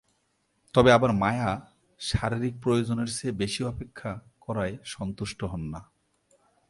[0.73, 1.49] তবে আবার মায়া
[1.99, 4.11] শারীরিক প্রয়োজনের চেয়ে বেশি অপেক্ষা
[4.41, 5.81] করায় সন্তুষ্ট হন না।